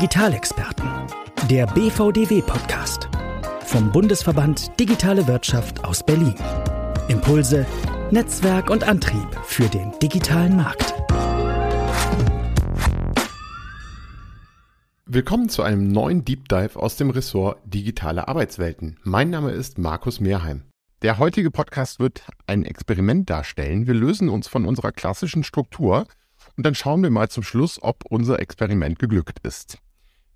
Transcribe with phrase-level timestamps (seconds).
[0.00, 0.88] Digitalexperten.
[1.50, 3.10] Der BVDW-Podcast.
[3.66, 6.34] Vom Bundesverband Digitale Wirtschaft aus Berlin.
[7.08, 7.66] Impulse,
[8.10, 10.94] Netzwerk und Antrieb für den digitalen Markt.
[15.04, 18.98] Willkommen zu einem neuen Deep Dive aus dem Ressort Digitale Arbeitswelten.
[19.02, 20.62] Mein Name ist Markus Mehrheim.
[21.02, 23.86] Der heutige Podcast wird ein Experiment darstellen.
[23.86, 26.06] Wir lösen uns von unserer klassischen Struktur
[26.56, 29.78] und dann schauen wir mal zum Schluss, ob unser Experiment geglückt ist.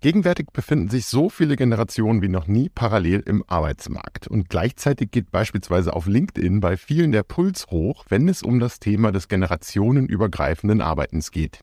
[0.01, 4.27] Gegenwärtig befinden sich so viele Generationen wie noch nie parallel im Arbeitsmarkt.
[4.27, 8.79] Und gleichzeitig geht beispielsweise auf LinkedIn bei vielen der Puls hoch, wenn es um das
[8.79, 11.61] Thema des generationenübergreifenden Arbeitens geht.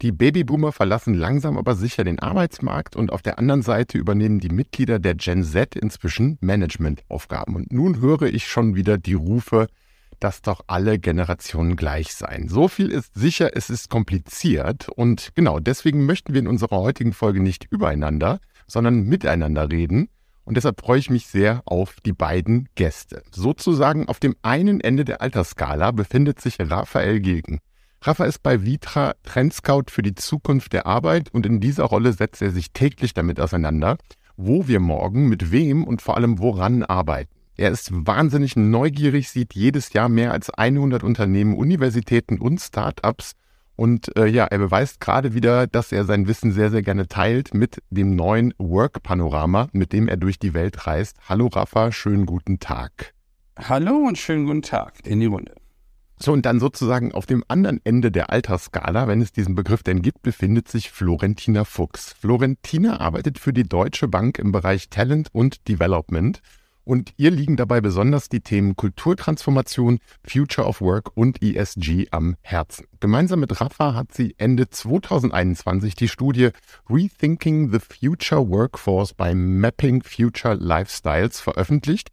[0.00, 4.48] Die Babyboomer verlassen langsam aber sicher den Arbeitsmarkt und auf der anderen Seite übernehmen die
[4.48, 7.56] Mitglieder der Gen Z inzwischen Managementaufgaben.
[7.56, 9.66] Und nun höre ich schon wieder die Rufe,
[10.20, 12.48] dass doch alle Generationen gleich seien.
[12.48, 17.12] So viel ist sicher, es ist kompliziert und genau deswegen möchten wir in unserer heutigen
[17.12, 20.08] Folge nicht übereinander, sondern miteinander reden.
[20.44, 23.22] Und deshalb freue ich mich sehr auf die beiden Gäste.
[23.30, 27.58] Sozusagen auf dem einen Ende der Altersskala befindet sich Raphael Gilgen.
[28.00, 32.40] Rafa ist bei Vitra Trendscout für die Zukunft der Arbeit und in dieser Rolle setzt
[32.40, 33.98] er sich täglich damit auseinander,
[34.36, 37.37] wo wir morgen mit wem und vor allem woran arbeiten.
[37.58, 43.32] Er ist wahnsinnig neugierig, sieht jedes Jahr mehr als 100 Unternehmen, Universitäten und Startups
[43.74, 47.54] und äh, ja, er beweist gerade wieder, dass er sein Wissen sehr, sehr gerne teilt
[47.54, 51.16] mit dem neuen Work-Panorama, mit dem er durch die Welt reist.
[51.28, 53.12] Hallo Rafa, schönen guten Tag.
[53.58, 55.52] Hallo und schönen guten Tag in die Runde.
[56.16, 60.02] So, und dann sozusagen auf dem anderen Ende der Altersskala, wenn es diesen Begriff denn
[60.02, 62.12] gibt, befindet sich Florentina Fuchs.
[62.12, 66.40] Florentina arbeitet für die Deutsche Bank im Bereich Talent und Development.
[66.88, 72.86] Und ihr liegen dabei besonders die Themen Kulturtransformation, Future of Work und ESG am Herzen.
[72.98, 76.48] Gemeinsam mit Rafa hat sie Ende 2021 die Studie
[76.88, 82.08] Rethinking the Future Workforce by Mapping Future Lifestyles veröffentlicht,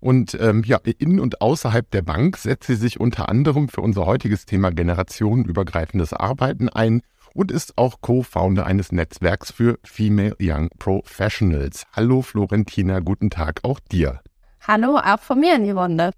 [0.00, 4.06] und ähm, ja, in und außerhalb der Bank setzt sie sich unter anderem für unser
[4.06, 7.02] heutiges Thema generationenübergreifendes Arbeiten ein
[7.38, 11.86] und ist auch Co-Founder eines Netzwerks für Female Young Professionals.
[11.92, 14.20] Hallo Florentina, guten Tag auch dir.
[14.66, 16.10] Hallo, auch von mir Runde.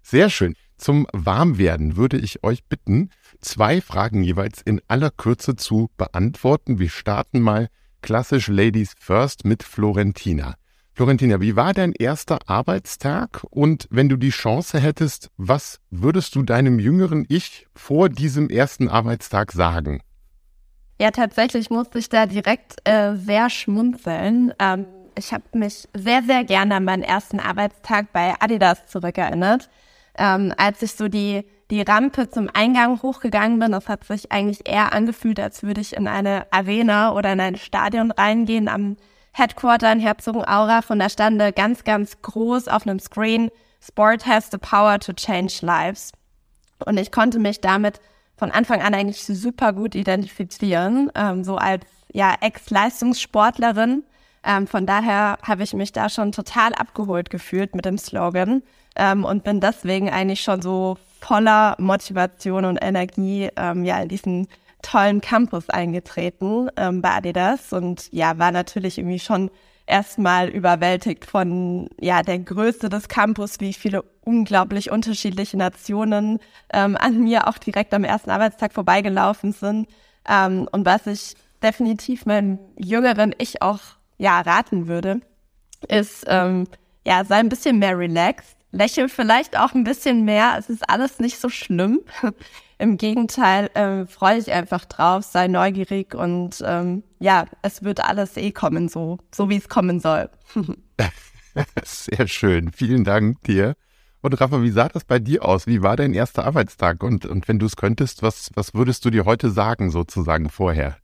[0.00, 0.54] Sehr schön.
[0.76, 3.10] Zum Warmwerden würde ich euch bitten,
[3.40, 6.78] zwei Fragen jeweils in aller Kürze zu beantworten.
[6.78, 7.66] Wir starten mal
[8.00, 10.54] klassisch Ladies First mit Florentina.
[10.94, 13.44] Florentina, wie war dein erster Arbeitstag?
[13.50, 18.88] Und wenn du die Chance hättest, was würdest du deinem jüngeren Ich vor diesem ersten
[18.88, 20.00] Arbeitstag sagen?
[21.00, 24.52] Ja, tatsächlich musste ich da direkt äh, sehr schmunzeln.
[24.58, 24.84] Ähm,
[25.16, 29.70] ich habe mich sehr, sehr gerne an meinen ersten Arbeitstag bei Adidas zurückerinnert.
[30.18, 34.68] Ähm, als ich so die, die Rampe zum Eingang hochgegangen bin, das hat sich eigentlich
[34.68, 38.98] eher angefühlt, als würde ich in eine Arena oder in ein Stadion reingehen am
[39.32, 43.48] Headquarter in Herzogenaurach und da stand ganz, ganz groß auf einem Screen,
[43.80, 46.12] Sport has the power to change lives.
[46.84, 48.00] Und ich konnte mich damit
[48.40, 54.02] von Anfang an eigentlich super gut identifizieren, ähm, so als ja Ex-Leistungssportlerin.
[54.42, 58.62] Ähm, von daher habe ich mich da schon total abgeholt gefühlt mit dem Slogan
[58.96, 64.48] ähm, und bin deswegen eigentlich schon so voller Motivation und Energie ähm, ja in diesen
[64.80, 69.50] tollen Campus eingetreten ähm, bei Adidas und ja, war natürlich irgendwie schon
[69.86, 76.38] erstmal überwältigt von ja der Größe des Campus, wie viele unglaublich unterschiedliche Nationen
[76.72, 79.88] ähm, an mir auch direkt am ersten Arbeitstag vorbeigelaufen sind
[80.28, 83.80] ähm, und was ich definitiv meinem jüngeren Ich auch
[84.18, 85.20] ja raten würde,
[85.88, 86.66] ist ähm,
[87.06, 91.18] ja sei ein bisschen mehr relaxed, lächel vielleicht auch ein bisschen mehr, es ist alles
[91.18, 92.00] nicht so schlimm.
[92.80, 98.38] Im Gegenteil, äh, freue ich einfach drauf, sei neugierig und ähm, ja, es wird alles
[98.38, 100.30] eh kommen, so, so wie es kommen soll.
[101.84, 102.72] Sehr schön.
[102.72, 103.74] Vielen Dank dir.
[104.22, 105.66] Und Rafa, wie sah das bei dir aus?
[105.66, 107.02] Wie war dein erster Arbeitstag?
[107.02, 110.96] Und, und wenn du es könntest, was, was würdest du dir heute sagen, sozusagen vorher?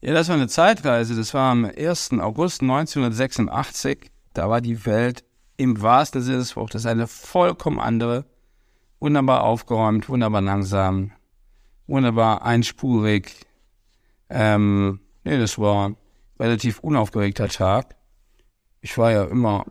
[0.00, 1.14] Ja, das war eine Zeitreise.
[1.14, 2.14] Das war am 1.
[2.18, 4.10] August 1986.
[4.34, 5.22] Da war die Welt
[5.56, 8.24] im wahrsten Sinne des Wortes eine vollkommen andere
[9.00, 11.12] wunderbar aufgeräumt, wunderbar langsam,
[11.86, 13.46] wunderbar einspurig.
[14.28, 15.96] Ähm, nee, das war ein
[16.38, 17.96] relativ unaufgeregter Tag.
[18.80, 19.64] Ich war ja immer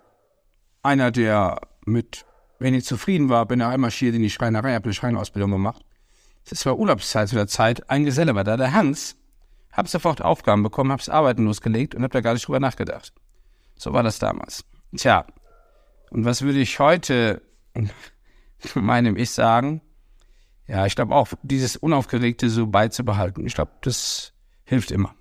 [0.84, 2.26] einer, der mit
[2.60, 5.84] wenig zufrieden war, bin ja einmarschiert in die Schreinerei, habe eine Schreinausbildung gemacht.
[6.50, 7.90] Das war Urlaubszeit zu der Zeit.
[7.90, 9.16] Ein Geselle war da, der Hans.
[9.72, 13.14] Hab sofort Aufgaben bekommen, hab's arbeiten losgelegt und hab da gar nicht drüber nachgedacht.
[13.76, 14.64] So war das damals.
[14.96, 15.26] Tja,
[16.12, 17.42] und was würde ich heute
[18.76, 19.82] meinem Ich sagen.
[20.68, 23.46] Ja, ich glaube auch, dieses Unaufgeregte so beizubehalten.
[23.46, 25.14] Ich glaube, das hilft immer.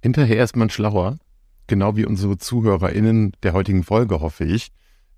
[0.00, 1.18] Hinterher ist man schlauer,
[1.68, 4.72] genau wie unsere ZuhörerInnen der heutigen Folge, hoffe ich.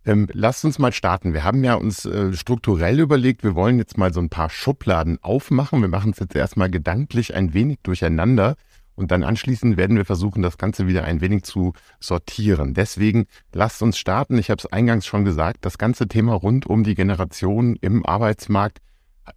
[0.04, 1.32] Ähm, lasst uns mal starten.
[1.32, 5.18] Wir haben ja uns äh, strukturell überlegt, wir wollen jetzt mal so ein paar Schubladen
[5.22, 5.80] aufmachen.
[5.80, 8.56] Wir machen es jetzt erstmal gedanklich ein wenig durcheinander
[8.96, 12.74] und dann anschließend werden wir versuchen, das Ganze wieder ein wenig zu sortieren.
[12.74, 14.38] Deswegen lasst uns starten.
[14.38, 18.78] Ich habe es eingangs schon gesagt, das ganze Thema rund um die Generation im Arbeitsmarkt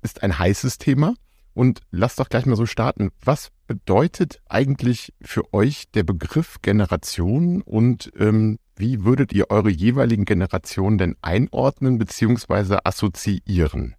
[0.01, 1.13] ist ein heißes Thema.
[1.54, 3.09] Und lasst doch gleich mal so starten.
[3.25, 10.25] Was bedeutet eigentlich für euch der Begriff Generation und ähm, wie würdet ihr eure jeweiligen
[10.25, 12.77] Generationen denn einordnen bzw.
[12.83, 13.95] assoziieren?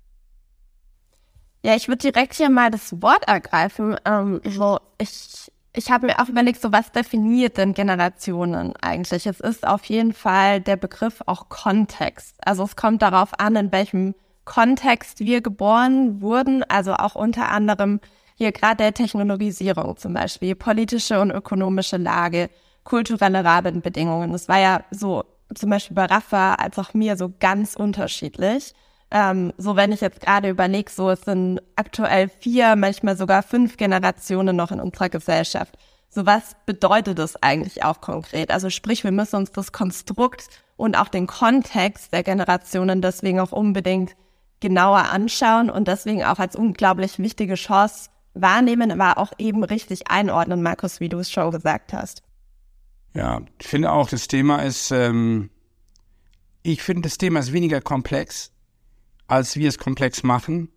[1.63, 3.97] Ja, ich würde direkt hier mal das Wort ergreifen.
[4.05, 9.27] Ähm, so, ich ich habe mir auch überlegt, so was definiert denn Generationen eigentlich?
[9.27, 12.35] Es ist auf jeden Fall der Begriff auch Kontext.
[12.45, 14.15] Also es kommt darauf an, in welchem
[14.45, 18.01] Kontext wir geboren wurden, also auch unter anderem
[18.35, 22.51] hier gerade der Technologisierung zum Beispiel, politische und ökonomische Lage,
[22.83, 24.33] kulturelle Rahmenbedingungen.
[24.33, 25.25] Das war ja so
[25.55, 28.75] zum Beispiel bei Rafa als auch mir so ganz unterschiedlich.
[29.11, 33.77] Ähm, so wenn ich jetzt gerade überlege, so es sind aktuell vier, manchmal sogar fünf
[33.77, 35.79] Generationen noch in unserer Gesellschaft.
[36.11, 38.51] So was bedeutet das eigentlich auch konkret?
[38.51, 43.53] Also sprich, wir müssen uns das Konstrukt und auch den Kontext der Generationen deswegen auch
[43.53, 44.15] unbedingt
[44.61, 50.63] genauer anschauen und deswegen auch als unglaublich wichtige Chance wahrnehmen, aber auch eben richtig einordnen,
[50.63, 52.23] Markus, wie du es schon gesagt hast.
[53.15, 55.51] Ja, ich finde auch, das Thema ist, ähm,
[56.63, 58.53] ich finde, das Thema ist weniger komplex,
[59.29, 60.71] als wir es komplex machen.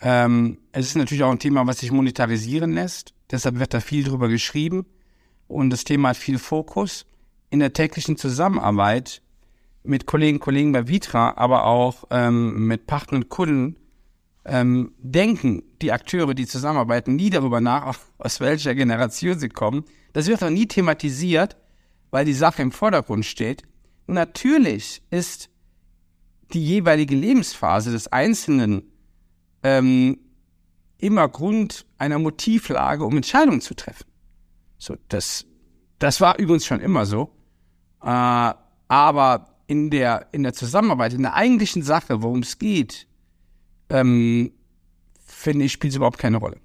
[0.00, 3.14] Ähm, es ist natürlich auch ein Thema, was sich monetarisieren lässt.
[3.30, 4.86] Deshalb wird da viel drüber geschrieben.
[5.46, 7.06] Und das Thema hat viel Fokus.
[7.50, 9.22] In der täglichen Zusammenarbeit
[9.84, 13.76] mit Kollegen, Kollegen bei Vitra, aber auch ähm, mit Partnern und Kunden,
[14.46, 19.84] ähm, denken die Akteure, die zusammenarbeiten, nie darüber nach, aus welcher Generation sie kommen.
[20.12, 21.56] Das wird auch nie thematisiert,
[22.10, 23.62] weil die Sache im Vordergrund steht.
[24.06, 25.50] Natürlich ist
[26.52, 28.82] die jeweilige Lebensphase des Einzelnen
[29.62, 30.18] ähm,
[30.98, 34.06] immer Grund einer Motivlage, um Entscheidungen zu treffen.
[34.78, 35.46] So, das,
[35.98, 37.30] das war übrigens schon immer so.
[38.02, 38.52] Äh,
[38.88, 43.06] aber in der, in der Zusammenarbeit, in der eigentlichen Sache, worum es geht,
[43.88, 44.52] ähm,
[45.24, 46.60] finde ich, spielt es überhaupt keine Rolle.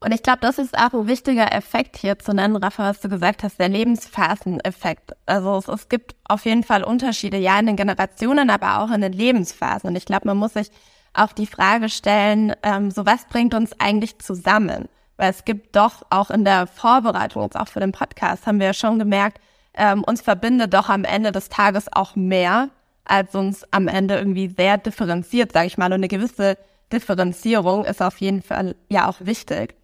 [0.00, 3.08] Und ich glaube, das ist auch ein wichtiger Effekt hier zu nennen, Rafa, was du
[3.08, 5.16] gesagt hast, der Lebensphaseneffekt.
[5.26, 9.00] Also es, es, gibt auf jeden Fall Unterschiede, ja, in den Generationen, aber auch in
[9.00, 9.90] den Lebensphasen.
[9.90, 10.70] Und ich glaube, man muss sich
[11.14, 14.88] auch die Frage stellen, ähm, so was bringt uns eigentlich zusammen?
[15.16, 18.68] Weil es gibt doch auch in der Vorbereitung, jetzt auch für den Podcast, haben wir
[18.68, 19.40] ja schon gemerkt,
[19.74, 22.70] ähm, uns verbindet doch am Ende des Tages auch mehr,
[23.04, 25.86] als uns am Ende irgendwie sehr differenziert, sage ich mal.
[25.86, 26.56] Und eine gewisse
[26.92, 29.77] Differenzierung ist auf jeden Fall ja auch wichtig.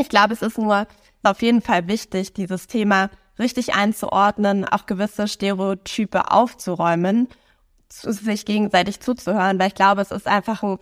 [0.00, 0.86] Ich glaube, es ist nur
[1.22, 7.28] auf jeden Fall wichtig, dieses Thema richtig einzuordnen, auch gewisse Stereotype aufzuräumen,
[7.88, 10.78] sich gegenseitig zuzuhören, weil ich glaube, es ist einfach ein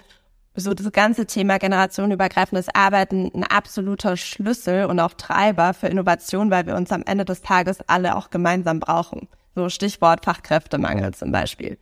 [0.58, 6.66] so das ganze Thema generationenübergreifendes Arbeiten ein absoluter Schlüssel und auch Treiber für Innovation, weil
[6.66, 9.28] wir uns am Ende des Tages alle auch gemeinsam brauchen.
[9.54, 11.78] So Stichwort Fachkräftemangel zum Beispiel.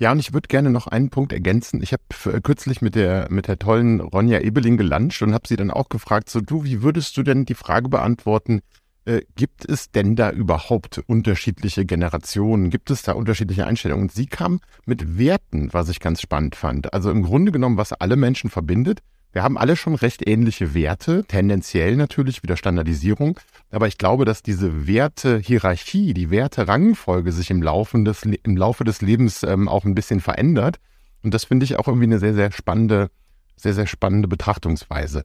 [0.00, 1.82] Ja, und ich würde gerne noch einen Punkt ergänzen.
[1.82, 5.70] Ich habe kürzlich mit der mit der tollen Ronja Ebeling gelanscht und habe sie dann
[5.70, 8.62] auch gefragt, so du, wie würdest du denn die Frage beantworten,
[9.04, 12.70] äh, gibt es denn da überhaupt unterschiedliche Generationen?
[12.70, 14.04] Gibt es da unterschiedliche Einstellungen?
[14.04, 16.94] Und sie kam mit Werten, was ich ganz spannend fand.
[16.94, 19.00] Also im Grunde genommen, was alle Menschen verbindet.
[19.32, 23.38] Wir haben alle schon recht ähnliche Werte, tendenziell natürlich wieder Standardisierung.
[23.70, 29.02] Aber ich glaube, dass diese Werte-Hierarchie, die Werte-Rangfolge sich im Laufe des, im Laufe des
[29.02, 30.80] Lebens ähm, auch ein bisschen verändert.
[31.22, 33.10] Und das finde ich auch irgendwie eine sehr, sehr spannende,
[33.56, 35.24] sehr, sehr spannende Betrachtungsweise.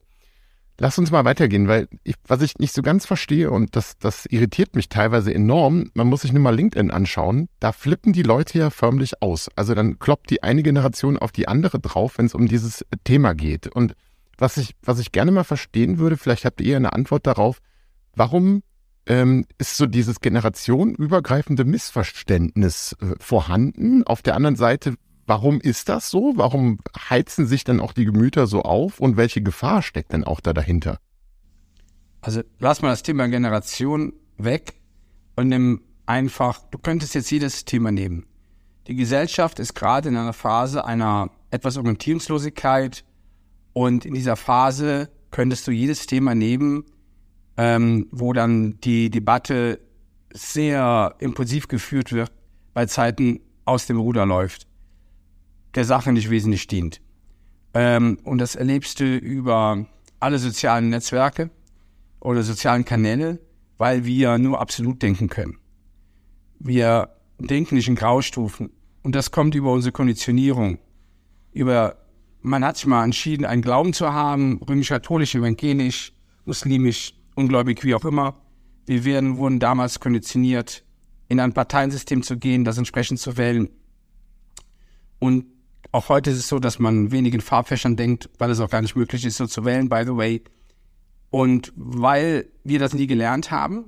[0.78, 4.26] Lass uns mal weitergehen, weil ich, was ich nicht so ganz verstehe und das, das
[4.26, 8.58] irritiert mich teilweise enorm, man muss sich nur mal LinkedIn anschauen, da flippen die Leute
[8.58, 9.48] ja förmlich aus.
[9.56, 13.34] Also dann kloppt die eine Generation auf die andere drauf, wenn es um dieses Thema
[13.34, 13.68] geht.
[13.68, 13.94] Und
[14.36, 17.60] was ich, was ich gerne mal verstehen würde, vielleicht habt ihr eine Antwort darauf,
[18.14, 18.62] warum
[19.06, 24.02] ähm, ist so dieses generationenübergreifende Missverständnis äh, vorhanden?
[24.02, 26.34] Auf der anderen Seite, Warum ist das so?
[26.36, 26.78] Warum
[27.10, 30.52] heizen sich dann auch die Gemüter so auf und welche Gefahr steckt denn auch da
[30.52, 30.98] dahinter?
[32.20, 34.74] Also lass mal das Thema Generation weg
[35.34, 38.26] und nimm einfach, du könntest jetzt jedes Thema nehmen.
[38.86, 43.04] Die Gesellschaft ist gerade in einer Phase einer etwas Orientierungslosigkeit
[43.72, 46.84] und in dieser Phase könntest du jedes Thema nehmen,
[47.56, 49.80] ähm, wo dann die Debatte
[50.32, 52.30] sehr impulsiv geführt wird,
[52.74, 54.68] bei Zeiten aus dem Ruder läuft
[55.74, 57.00] der Sache nicht wesentlich dient.
[57.74, 59.86] Ähm, und das erlebst du über
[60.20, 61.50] alle sozialen Netzwerke.
[62.20, 63.38] oder sozialen Kanäle,
[63.78, 65.58] weil wir nur absolut denken können.
[66.58, 68.70] Wir denken nicht in Graustufen.
[69.02, 70.78] Und das kommt über unsere Konditionierung.
[71.52, 71.96] Über,
[72.42, 76.12] man hat sich mal entschieden, einen Glauben zu haben, römisch-katholisch, evangelisch,
[76.44, 78.34] muslimisch, ungläubig, wie auch immer.
[78.86, 80.84] Wir werden, wurden damals konditioniert,
[81.28, 83.68] in ein Parteiensystem zu gehen, das entsprechend zu wählen.
[85.18, 85.46] Und
[85.92, 88.96] auch heute ist es so, dass man wenigen Farbfächern denkt, weil es auch gar nicht
[88.96, 90.42] möglich ist, so zu wählen, by the way.
[91.30, 93.84] Und weil wir das nie gelernt haben,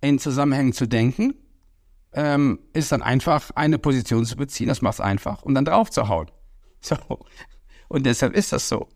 [0.00, 1.34] in Zusammenhängen zu denken,
[2.12, 5.90] ähm, ist dann einfach eine Position zu beziehen, das macht es einfach und dann drauf
[5.90, 6.30] zu hauen.
[6.80, 6.96] So.
[7.88, 8.88] Und deshalb ist das so.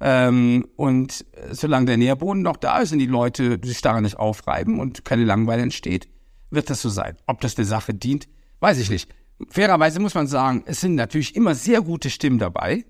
[0.00, 4.80] Ähm, und solange der Nährboden noch da ist und die Leute sich daran nicht aufreiben
[4.80, 6.08] und keine Langeweile entsteht,
[6.50, 7.16] wird das so sein.
[7.26, 9.08] Ob das der Sache dient, weiß ich nicht.
[9.48, 12.84] Fairerweise muss man sagen, es sind natürlich immer sehr gute Stimmen dabei.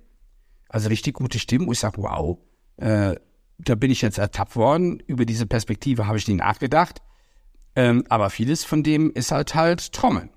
[0.69, 2.39] Also richtig gute Stimmen, wo ich sage, wow,
[2.77, 3.17] äh,
[3.59, 5.01] da bin ich jetzt ertappt worden.
[5.07, 7.03] Über diese Perspektive habe ich nie nachgedacht.
[7.77, 10.31] Ähm, aber vieles von dem ist halt halt Trommeln.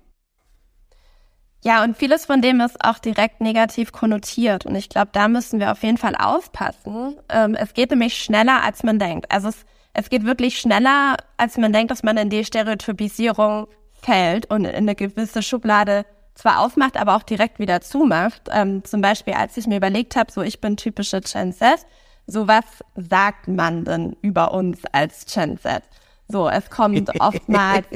[1.64, 4.66] Ja, und vieles von dem ist auch direkt negativ konnotiert.
[4.66, 7.16] Und ich glaube, da müssen wir auf jeden Fall aufpassen.
[7.28, 9.30] Ähm, es geht nämlich schneller, als man denkt.
[9.30, 13.68] Also es, es geht wirklich schneller, als man denkt, dass man in die Stereotypisierung
[14.02, 16.04] fällt und in eine gewisse Schublade
[16.34, 18.42] zwar aufmacht, aber auch direkt wieder zumacht.
[18.50, 21.86] Ähm, zum Beispiel, als ich mir überlegt habe, so ich bin typische Gen Z,
[22.26, 22.64] so was
[22.96, 25.82] sagt man denn über uns als Gen Z?
[26.28, 27.86] So, es kommt oftmals,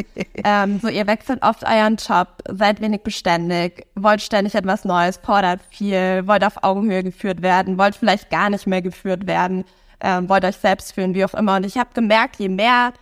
[0.44, 5.60] ähm, so ihr wechselt oft euren Job, seid wenig beständig, wollt ständig etwas Neues, fordert
[5.70, 9.64] viel, wollt auf Augenhöhe geführt werden, wollt vielleicht gar nicht mehr geführt werden,
[10.00, 11.56] ähm, wollt euch selbst führen, wie auch immer.
[11.56, 12.92] Und ich habe gemerkt, je mehr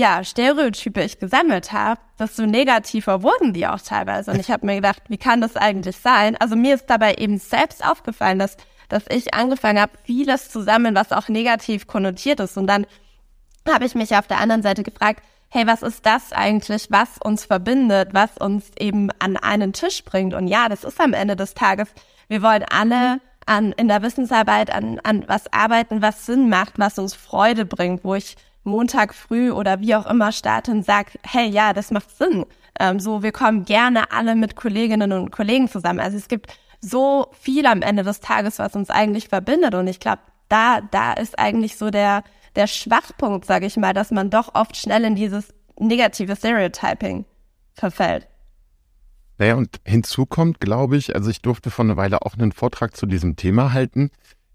[0.00, 4.30] ja, Stereotype ich gesammelt habe, desto negativer wurden die auch teilweise.
[4.30, 6.36] Und ich habe mir gedacht, wie kann das eigentlich sein?
[6.38, 8.56] Also mir ist dabei eben selbst aufgefallen, dass,
[8.88, 12.56] dass ich angefangen habe, vieles zu sammeln, was auch negativ konnotiert ist.
[12.56, 12.86] Und dann
[13.68, 17.44] habe ich mich auf der anderen Seite gefragt, hey, was ist das eigentlich, was uns
[17.44, 20.32] verbindet, was uns eben an einen Tisch bringt?
[20.32, 21.88] Und ja, das ist am Ende des Tages,
[22.28, 26.98] wir wollen alle an, in der Wissensarbeit an, an was arbeiten, was Sinn macht, was
[26.98, 31.48] uns Freude bringt, wo ich Montag früh oder wie auch immer starte und sage, hey,
[31.48, 32.44] ja, das macht Sinn.
[32.78, 36.00] Ähm, so, wir kommen gerne alle mit Kolleginnen und Kollegen zusammen.
[36.00, 39.74] Also es gibt so viel am Ende des Tages, was uns eigentlich verbindet.
[39.74, 42.24] Und ich glaube, da, da ist eigentlich so der,
[42.56, 47.24] der Schwachpunkt, sage ich mal, dass man doch oft schnell in dieses negative Stereotyping
[47.74, 48.28] verfällt.
[49.38, 52.94] Naja, und hinzu kommt, glaube ich, also ich durfte vor einer Weile auch einen Vortrag
[52.94, 54.10] zu diesem Thema halten.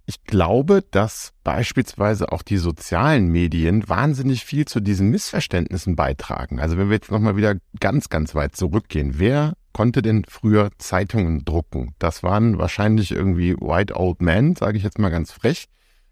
[0.08, 6.60] Ich glaube, dass beispielsweise auch die sozialen Medien wahnsinnig viel zu diesen Missverständnissen beitragen.
[6.60, 11.44] Also wenn wir jetzt nochmal wieder ganz, ganz weit zurückgehen, wer konnte denn früher Zeitungen
[11.44, 11.96] drucken?
[11.98, 15.66] Das waren wahrscheinlich irgendwie White Old Men, sage ich jetzt mal ganz frech,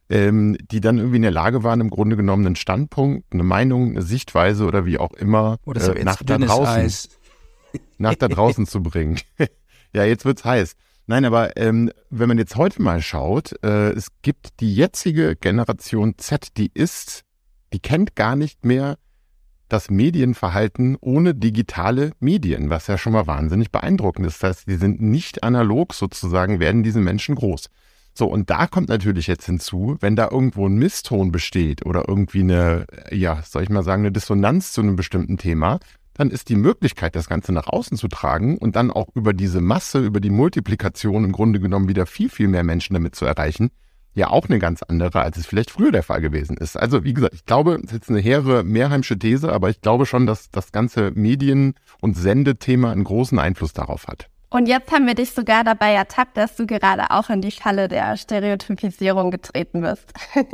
[0.09, 3.91] ähm, die dann irgendwie in der Lage waren, im Grunde genommen einen Standpunkt, eine Meinung,
[3.91, 7.09] eine Sichtweise oder wie auch immer äh, nach da draußen,
[7.99, 9.19] nach da draußen zu bringen.
[9.93, 10.75] ja, jetzt wird's heiß.
[11.05, 16.15] Nein, aber ähm, wenn man jetzt heute mal schaut, äh, es gibt die jetzige Generation
[16.17, 17.23] Z, die ist,
[17.73, 18.97] die kennt gar nicht mehr
[19.67, 24.41] das Medienverhalten ohne digitale Medien, was ja schon mal wahnsinnig beeindruckend ist.
[24.43, 27.69] Das heißt, die sind nicht analog sozusagen, werden diese Menschen groß.
[28.13, 32.41] So, und da kommt natürlich jetzt hinzu, wenn da irgendwo ein Misston besteht oder irgendwie
[32.41, 35.79] eine, ja, soll ich mal sagen, eine Dissonanz zu einem bestimmten Thema,
[36.13, 39.61] dann ist die Möglichkeit, das Ganze nach außen zu tragen und dann auch über diese
[39.61, 43.71] Masse, über die Multiplikation im Grunde genommen wieder viel, viel mehr Menschen damit zu erreichen,
[44.13, 46.77] ja auch eine ganz andere, als es vielleicht früher der Fall gewesen ist.
[46.77, 50.05] Also wie gesagt, ich glaube, es ist jetzt eine hehre Mehrheimsche These, aber ich glaube
[50.05, 54.29] schon, dass das ganze Medien- und Sendethema einen großen Einfluss darauf hat.
[54.49, 57.87] Und jetzt haben wir dich sogar dabei ertappt, dass du gerade auch in die Falle
[57.87, 60.13] der Stereotypisierung getreten bist.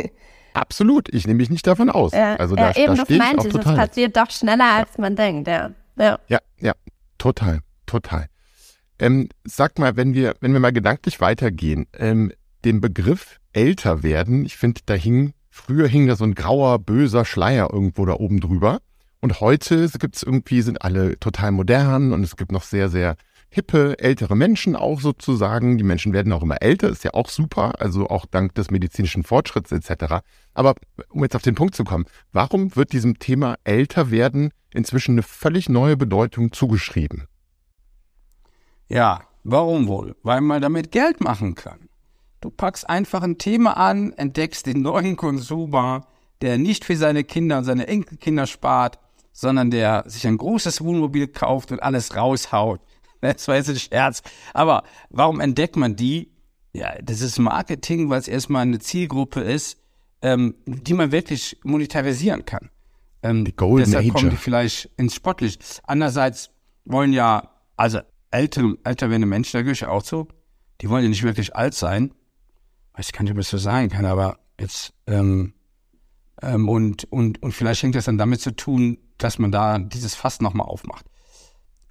[0.54, 2.12] Absolut, ich nehme mich nicht davon aus.
[2.12, 5.02] Ja, also da, ja, eben, da das meinte ich, das passiert doch schneller, als ja.
[5.02, 5.72] man denkt, ja.
[5.98, 6.74] Ja, ja, ja
[7.18, 8.28] total, total.
[9.00, 12.32] Ähm, sag mal, wenn wir, wenn wir mal gedanklich weitergehen, ähm,
[12.66, 17.26] den Begriff älter werden, ich finde, da hing, früher hing da so ein grauer, böser
[17.26, 18.80] Schleier irgendwo da oben drüber.
[19.22, 23.16] Und heute gibt es irgendwie, sind alle total modern und es gibt noch sehr, sehr
[23.50, 25.78] hippe, ältere Menschen auch sozusagen.
[25.78, 29.24] Die Menschen werden auch immer älter, ist ja auch super, also auch dank des medizinischen
[29.24, 30.22] Fortschritts etc.
[30.54, 30.76] Aber
[31.10, 35.24] um jetzt auf den Punkt zu kommen, warum wird diesem Thema älter werden inzwischen eine
[35.24, 37.28] völlig neue Bedeutung zugeschrieben?
[38.88, 40.16] Ja, warum wohl?
[40.24, 41.90] Weil man damit Geld machen kann.
[42.42, 46.08] Du packst einfach ein Thema an, entdeckst den neuen Konsumer,
[46.42, 48.98] der nicht für seine Kinder und seine Enkelkinder spart,
[49.34, 52.82] sondern der sich ein großes Wohnmobil kauft und alles raushaut.
[53.22, 54.22] Das war jetzt ein Scherz.
[54.54, 56.32] Aber warum entdeckt man die?
[56.72, 59.78] Ja, das ist Marketing, weil es erstmal eine Zielgruppe ist,
[60.22, 62.70] ähm, die man wirklich monetarisieren kann.
[63.24, 64.14] Ähm, Die Golden deshalb Age.
[64.14, 65.60] kommen die vielleicht ins Sportliche.
[65.84, 66.52] Andererseits
[66.86, 68.00] wollen ja, also
[68.32, 70.28] älter, älter werdende Menschen, da gehöre ich auch zu,
[70.82, 72.14] die wollen ja nicht wirklich alt sein.
[72.94, 75.54] Weiß gar nicht, ob das so sein kann, aber jetzt, ähm,
[76.42, 80.16] ähm, und, und, und vielleicht hängt das dann damit zu tun, dass man da dieses
[80.16, 81.06] Fass nochmal aufmacht.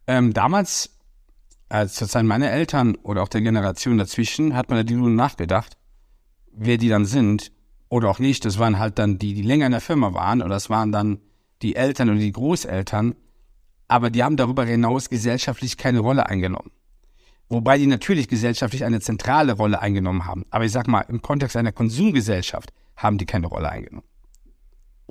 [0.07, 0.98] Ähm, damals,
[1.69, 5.77] als Zeit meiner Eltern oder auch der Generation dazwischen, hat man da darüber nachgedacht,
[6.53, 7.53] wer die dann sind
[7.89, 8.45] oder auch nicht.
[8.45, 11.21] Das waren halt dann die, die länger in der Firma waren oder das waren dann
[11.63, 13.15] die Eltern oder die Großeltern.
[13.87, 16.71] Aber die haben darüber hinaus gesellschaftlich keine Rolle eingenommen.
[17.49, 20.45] Wobei die natürlich gesellschaftlich eine zentrale Rolle eingenommen haben.
[20.51, 24.07] Aber ich sag mal, im Kontext einer Konsumgesellschaft haben die keine Rolle eingenommen.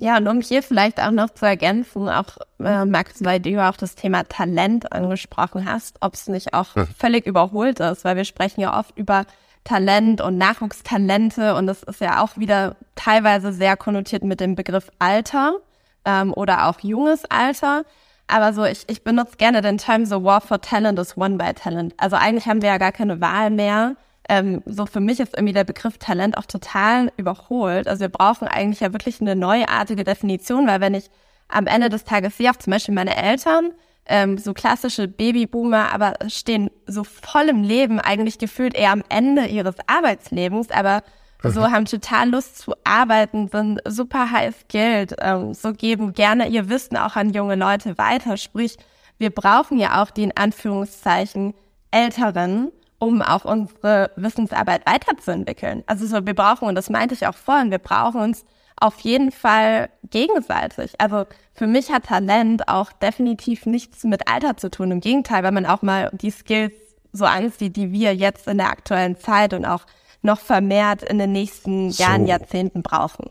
[0.00, 3.76] Ja, und um hier vielleicht auch noch zu ergänzen, auch äh, Max, weil du auch
[3.76, 8.60] das Thema Talent angesprochen hast, ob es nicht auch völlig überholt ist, weil wir sprechen
[8.60, 9.26] ja oft über
[9.64, 14.90] Talent und Nachwuchstalente und das ist ja auch wieder teilweise sehr konnotiert mit dem Begriff
[15.00, 15.56] Alter
[16.04, 17.82] ähm, oder auch junges Alter.
[18.28, 21.52] Aber so, ich, ich benutze gerne den Term The War for Talent is won by
[21.54, 21.94] Talent.
[21.96, 23.96] Also eigentlich haben wir ja gar keine Wahl mehr.
[24.28, 27.88] Ähm, so für mich ist irgendwie der Begriff Talent auch total überholt.
[27.88, 31.10] Also wir brauchen eigentlich ja wirklich eine neuartige Definition, weil wenn ich
[31.48, 33.72] am Ende des Tages sehe, auch zum Beispiel meine Eltern,
[34.06, 39.46] ähm, so klassische Babyboomer, aber stehen so voll im Leben, eigentlich gefühlt eher am Ende
[39.46, 41.02] ihres Arbeitslebens, aber
[41.42, 46.68] so haben total Lust zu arbeiten, sind super high skilled, ähm, so geben gerne ihr
[46.68, 48.36] Wissen auch an junge Leute weiter.
[48.36, 48.76] Sprich,
[49.18, 51.54] wir brauchen ja auch die in Anführungszeichen
[51.90, 55.84] Älteren, um auch unsere Wissensarbeit weiterzuentwickeln.
[55.86, 58.44] Also so, wir brauchen, und das meinte ich auch vorhin, wir brauchen uns
[58.80, 60.92] auf jeden Fall gegenseitig.
[60.98, 64.90] Also für mich hat Talent auch definitiv nichts mit Alter zu tun.
[64.90, 66.74] Im Gegenteil, wenn man auch mal die Skills
[67.12, 69.84] so ansieht, die wir jetzt in der aktuellen Zeit und auch
[70.22, 72.02] noch vermehrt in den nächsten So.
[72.02, 73.30] Jahren, Jahrzehnten brauchen.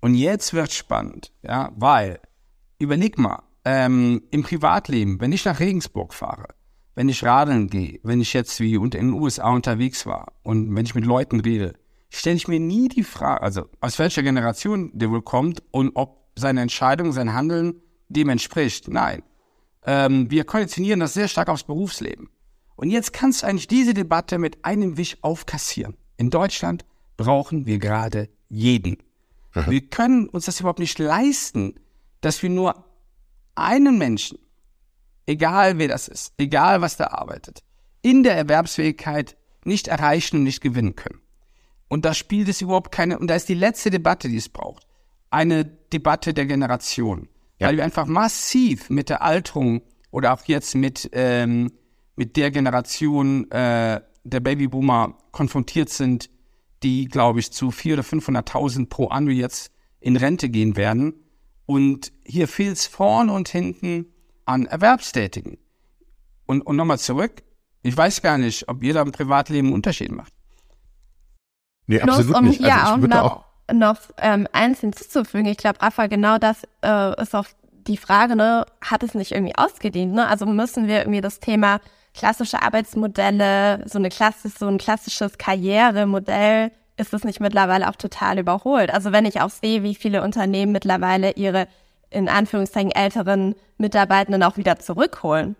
[0.00, 2.20] Und jetzt wird spannend, ja, weil,
[2.78, 6.46] überleg mal, ähm, im Privatleben, wenn ich nach Regensburg fahre,
[6.98, 10.74] wenn ich radeln gehe, wenn ich jetzt wie und in den USA unterwegs war und
[10.74, 11.74] wenn ich mit Leuten rede,
[12.10, 16.26] stelle ich mir nie die Frage, also aus welcher Generation der wohl kommt und ob
[16.34, 18.88] seine Entscheidung, sein Handeln dem entspricht.
[18.88, 19.22] Nein.
[19.86, 22.30] Ähm, wir konditionieren das sehr stark aufs Berufsleben.
[22.74, 25.96] Und jetzt kannst du eigentlich diese Debatte mit einem Wisch aufkassieren.
[26.16, 26.84] In Deutschland
[27.16, 28.96] brauchen wir gerade jeden.
[29.54, 31.76] Wir können uns das überhaupt nicht leisten,
[32.22, 32.86] dass wir nur
[33.54, 34.38] einen Menschen,
[35.28, 37.62] egal wer das ist, egal was der arbeitet,
[38.02, 41.20] in der Erwerbsfähigkeit nicht erreichen und nicht gewinnen können.
[41.88, 44.86] Und da spielt es überhaupt keine, und da ist die letzte Debatte, die es braucht,
[45.30, 47.28] eine Debatte der Generation.
[47.58, 47.68] Ja.
[47.68, 51.72] Weil wir einfach massiv mit der Alterung oder auch jetzt mit, ähm,
[52.16, 56.30] mit der Generation äh, der Babyboomer konfrontiert sind,
[56.82, 58.02] die, glaube ich, zu 400.000 oder
[58.42, 61.14] 500.000 pro Anno jetzt in Rente gehen werden.
[61.66, 64.06] Und hier fehlt es vorne und hinten
[64.48, 65.58] an Erwerbstätigen.
[66.46, 67.42] Und, und nochmal zurück,
[67.82, 70.32] ich weiß gar nicht, ob jeder im Privatleben einen Unterschied macht.
[71.86, 72.58] Nee, absolut um nicht.
[72.58, 75.46] hier Also auch ich würde noch, auch, noch ähm, eins hinzuzufügen.
[75.46, 77.46] Ich glaube, Rafa, genau das äh, ist auch
[77.86, 80.14] die Frage, ne, hat es nicht irgendwie ausgedient?
[80.14, 80.26] Ne?
[80.26, 81.80] Also müssen wir irgendwie das Thema
[82.14, 88.38] klassische Arbeitsmodelle, so eine klassisch, so ein klassisches Karrieremodell, ist es nicht mittlerweile auch total
[88.38, 88.92] überholt?
[88.92, 91.68] Also wenn ich auch sehe, wie viele Unternehmen mittlerweile ihre
[92.10, 95.56] in Anführungszeichen älteren Mitarbeitenden auch wieder zurückholen,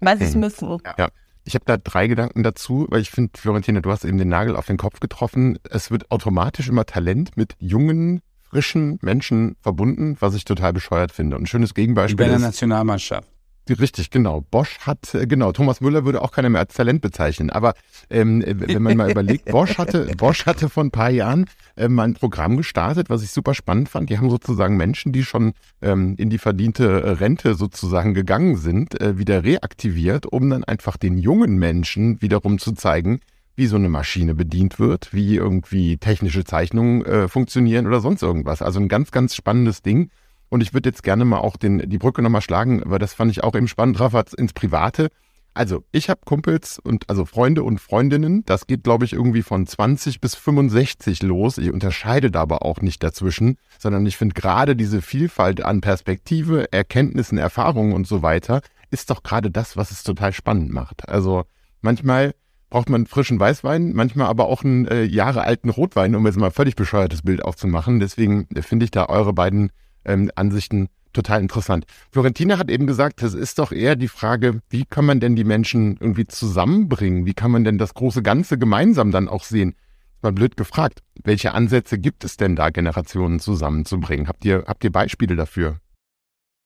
[0.00, 0.78] weil sie es müssen.
[0.98, 1.08] ja.
[1.44, 4.54] Ich habe da drei Gedanken dazu, weil ich finde, Florentina, du hast eben den Nagel
[4.54, 5.58] auf den Kopf getroffen.
[5.68, 11.36] Es wird automatisch immer Talent mit jungen, frischen Menschen verbunden, was ich total bescheuert finde.
[11.36, 13.31] Und ein schönes Wie Gegenbeispiel bei der ist, Nationalmannschaft.
[13.68, 14.40] Richtig, genau.
[14.40, 17.50] Bosch hat, äh, genau, Thomas Müller würde auch keiner mehr als Talent bezeichnen.
[17.50, 17.74] Aber
[18.10, 21.46] ähm, äh, wenn man mal überlegt, Bosch hatte, Bosch hatte vor ein paar Jahren
[21.76, 24.10] äh, mal ein Programm gestartet, was ich super spannend fand.
[24.10, 29.00] Die haben sozusagen Menschen, die schon ähm, in die verdiente äh, Rente sozusagen gegangen sind,
[29.00, 33.20] äh, wieder reaktiviert, um dann einfach den jungen Menschen wiederum zu zeigen,
[33.54, 38.62] wie so eine Maschine bedient wird, wie irgendwie technische Zeichnungen äh, funktionieren oder sonst irgendwas.
[38.62, 40.10] Also ein ganz, ganz spannendes Ding.
[40.52, 43.30] Und ich würde jetzt gerne mal auch den, die Brücke nochmal schlagen, weil das fand
[43.30, 45.08] ich auch eben spannend, Rafa, ins Private.
[45.54, 49.66] Also ich habe Kumpels und also Freunde und Freundinnen, das geht glaube ich irgendwie von
[49.66, 51.56] 20 bis 65 los.
[51.56, 56.70] Ich unterscheide da aber auch nicht dazwischen, sondern ich finde gerade diese Vielfalt an Perspektive,
[56.70, 58.60] Erkenntnissen, Erfahrungen und so weiter,
[58.90, 61.08] ist doch gerade das, was es total spannend macht.
[61.08, 61.44] Also
[61.80, 62.34] manchmal
[62.68, 66.48] braucht man frischen Weißwein, manchmal aber auch einen äh, Jahre alten Rotwein, um jetzt mal
[66.48, 68.00] ein völlig bescheuertes Bild aufzumachen.
[68.00, 69.70] Deswegen äh, finde ich da eure beiden
[70.04, 71.84] ähm, Ansichten total interessant.
[72.10, 75.44] Florentina hat eben gesagt, es ist doch eher die Frage, wie kann man denn die
[75.44, 77.26] Menschen irgendwie zusammenbringen?
[77.26, 79.74] Wie kann man denn das große Ganze gemeinsam dann auch sehen?
[80.22, 84.28] Mal blöd gefragt, welche Ansätze gibt es denn da, Generationen zusammenzubringen?
[84.28, 85.78] Habt ihr, habt ihr Beispiele dafür?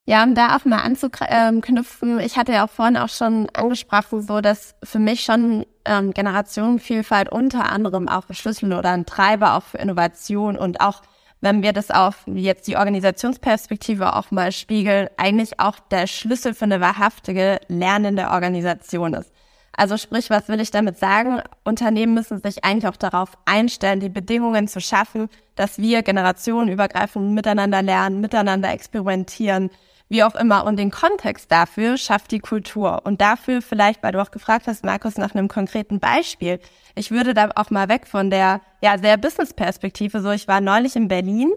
[0.08, 4.40] Ja, um da auch mal anzuknüpfen, ich hatte ja auch vorhin auch schon angesprochen, so
[4.40, 9.64] dass für mich schon ähm, Generationenvielfalt unter anderem auch ein Schlüssel oder ein Treiber auch
[9.64, 11.02] für Innovation und auch
[11.40, 16.64] wenn wir das auf jetzt die Organisationsperspektive auch mal spiegeln, eigentlich auch der Schlüssel für
[16.64, 19.30] eine wahrhaftige lernende Organisation ist.
[19.76, 21.42] Also sprich, was will ich damit sagen?
[21.62, 27.82] Unternehmen müssen sich eigentlich auch darauf einstellen, die Bedingungen zu schaffen, dass wir generationenübergreifend miteinander
[27.82, 29.70] lernen, miteinander experimentieren,
[30.08, 30.64] wie auch immer.
[30.64, 33.02] Und den Kontext dafür schafft die Kultur.
[33.04, 36.60] Und dafür vielleicht, weil du auch gefragt hast, Markus, nach einem konkreten Beispiel.
[36.94, 40.20] Ich würde da auch mal weg von der, ja, sehr Business-Perspektive.
[40.20, 41.52] So, ich war neulich in Berlin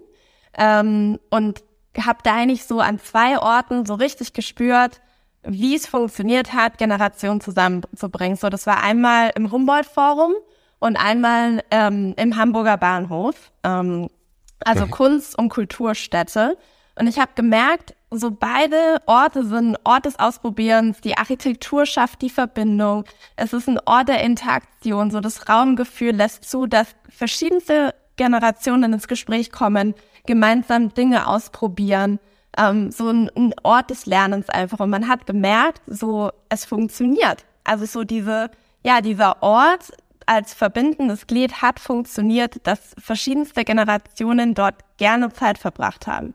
[0.57, 1.63] ähm, und
[1.97, 5.01] habe da eigentlich so an zwei Orten so richtig gespürt,
[5.43, 8.35] wie es funktioniert hat, Generationen zusammenzubringen.
[8.35, 10.33] So, das war einmal im Humboldt-Forum
[10.79, 13.51] und einmal ähm, im Hamburger Bahnhof.
[13.63, 14.09] Ähm,
[14.65, 14.91] also okay.
[14.91, 16.57] Kunst- und Kulturstätte.
[16.95, 22.30] Und ich habe gemerkt, so beide Orte sind Ort des Ausprobierens, die Architektur schafft die
[22.30, 28.93] Verbindung, es ist ein Ort der Interaktion, so das Raumgefühl lässt zu, dass verschiedenste Generationen
[28.93, 29.93] ins Gespräch kommen,
[30.26, 32.19] gemeinsam Dinge ausprobieren,
[32.58, 34.80] ähm, so ein, ein Ort des Lernens einfach.
[34.80, 37.45] Und man hat gemerkt, so es funktioniert.
[37.63, 38.50] Also so diese,
[38.84, 39.91] ja, dieser Ort
[40.26, 46.34] als verbindendes Glied hat funktioniert, dass verschiedenste Generationen dort gerne Zeit verbracht haben.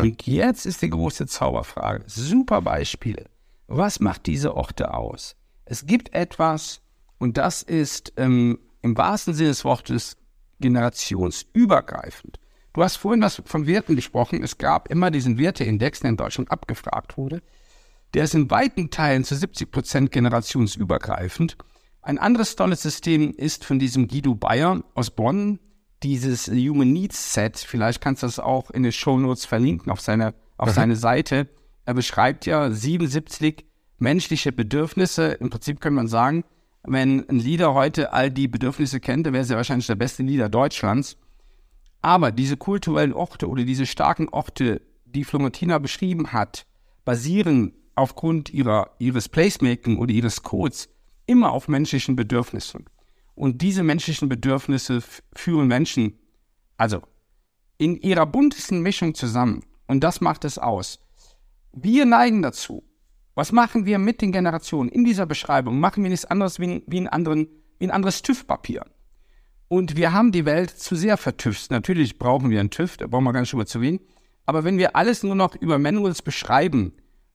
[0.00, 2.04] Und jetzt ist die große Zauberfrage.
[2.06, 3.26] Super Beispiele.
[3.66, 5.36] Was macht diese Orte aus?
[5.64, 6.80] Es gibt etwas,
[7.18, 10.16] und das ist ähm, im wahrsten Sinne des Wortes
[10.60, 12.38] generationsübergreifend.
[12.72, 14.42] Du hast vorhin was von Werten gesprochen.
[14.42, 17.42] Es gab immer diesen Werteindex, der in Deutschland abgefragt wurde.
[18.14, 21.56] Der ist in weiten Teilen zu 70 Prozent generationsübergreifend.
[22.00, 25.58] Ein anderes tolles System ist von diesem Guido Bayer aus Bonn,
[26.02, 30.00] dieses Human Needs Set, vielleicht kannst du das auch in den Show Notes verlinken auf
[30.00, 30.74] seine, auf mhm.
[30.74, 31.48] seine Seite.
[31.84, 33.64] Er beschreibt ja 77
[33.98, 35.32] menschliche Bedürfnisse.
[35.32, 36.44] Im Prinzip kann man sagen,
[36.84, 40.48] wenn ein Leader heute all die Bedürfnisse kennt, dann wäre er wahrscheinlich der beste Leader
[40.48, 41.16] Deutschlands.
[42.00, 46.66] Aber diese kulturellen Orte oder diese starken Orte, die Florentina beschrieben hat,
[47.04, 50.88] basieren aufgrund ihrer, ihres Placemaking oder ihres Codes
[51.26, 52.86] immer auf menschlichen Bedürfnissen.
[53.34, 55.02] Und diese menschlichen Bedürfnisse
[55.34, 56.18] führen Menschen,
[56.76, 57.02] also
[57.78, 59.64] in ihrer buntesten Mischung zusammen.
[59.86, 61.00] Und das macht es aus.
[61.72, 62.84] Wir neigen dazu.
[63.34, 64.90] Was machen wir mit den Generationen?
[64.90, 68.84] In dieser Beschreibung machen wir nichts anderes wie, wie, anderen, wie ein anderes TÜV-Papier.
[69.68, 71.70] Und wir haben die Welt zu sehr vertüft.
[71.70, 74.00] Natürlich brauchen wir einen TÜV, da brauchen wir gar nicht drüber zu reden.
[74.44, 76.92] Aber wenn wir alles nur noch über Manuals beschreiben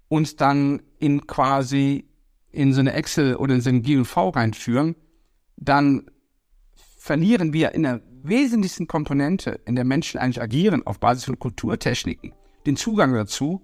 [0.08, 2.06] und dann in quasi
[2.52, 4.96] in so eine Excel oder in so ein GV reinführen,
[5.58, 6.10] dann
[6.98, 12.34] verlieren wir in der wesentlichsten Komponente, in der Menschen eigentlich agieren, auf Basis von Kulturtechniken,
[12.66, 13.62] den Zugang dazu.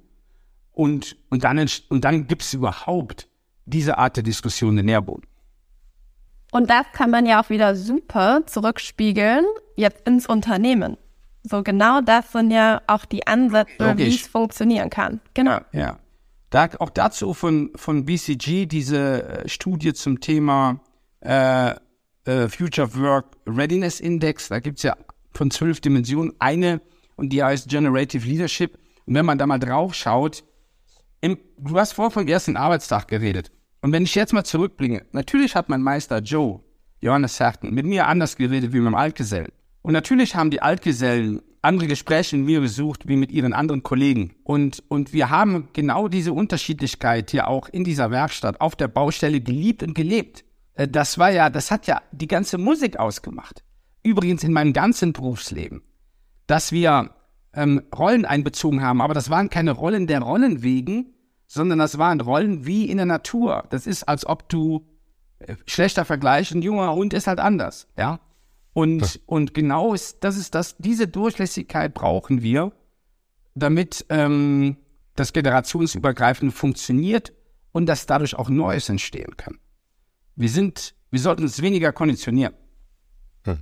[0.71, 3.29] Und, und dann, und dann gibt es überhaupt
[3.65, 5.25] diese Art der Diskussion den Nährboden.
[6.51, 10.97] Und das kann man ja auch wieder super zurückspiegeln, jetzt ins Unternehmen.
[11.43, 15.19] So genau das sind ja auch die Ansätze, wie es funktionieren kann.
[15.33, 15.59] Genau.
[15.71, 15.99] Ja.
[16.49, 20.79] Da, auch dazu von, von BCG diese äh, Studie zum Thema
[21.21, 21.73] äh,
[22.25, 24.49] äh, Future Work Readiness Index.
[24.49, 24.95] Da gibt es ja
[25.33, 26.81] von zwölf Dimensionen eine
[27.15, 28.77] und die heißt Generative Leadership.
[29.05, 30.43] Und wenn man da mal drauf schaut,
[31.21, 33.51] im, du hast vorher vom ersten Arbeitstag geredet.
[33.81, 36.61] Und wenn ich jetzt mal zurückbringe, natürlich hat mein Meister Joe,
[37.01, 39.51] Johannes Herten, mit mir anders geredet wie mit dem Altgesellen.
[39.81, 44.35] Und natürlich haben die Altgesellen andere Gespräche mit mir gesucht wie mit ihren anderen Kollegen.
[44.43, 49.41] Und, und wir haben genau diese Unterschiedlichkeit hier auch in dieser Werkstatt auf der Baustelle
[49.41, 50.43] geliebt und gelebt.
[50.75, 53.63] Äh, das war ja, das hat ja die ganze Musik ausgemacht.
[54.03, 55.81] Übrigens in meinem ganzen Berufsleben,
[56.47, 57.11] dass wir
[57.53, 61.13] ähm, Rollen einbezogen haben, aber das waren keine Rollen der Rollen wegen,
[61.47, 63.65] sondern das waren Rollen wie in der Natur.
[63.69, 64.87] Das ist, als ob du
[65.39, 68.19] äh, schlechter Vergleich, ein junger Hund ist halt anders, ja.
[68.73, 69.21] Und, ja.
[69.27, 72.71] und genau ist, das ist das, diese Durchlässigkeit brauchen wir,
[73.53, 74.77] damit ähm,
[75.15, 77.33] das generationsübergreifend funktioniert
[77.71, 79.59] und dass dadurch auch Neues entstehen kann.
[80.35, 82.53] Wir sind, wir sollten uns weniger konditionieren.
[83.45, 83.59] Hm.